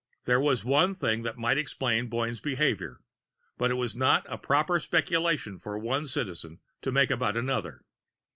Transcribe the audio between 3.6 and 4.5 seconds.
it was not a